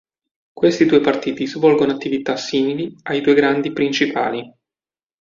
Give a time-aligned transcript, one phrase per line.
[0.51, 4.51] Questi due partiti svolgono attività simili ai due grandi principali.